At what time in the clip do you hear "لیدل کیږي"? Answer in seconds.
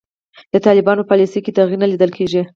1.91-2.41